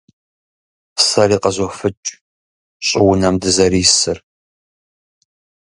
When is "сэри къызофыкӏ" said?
1.07-2.09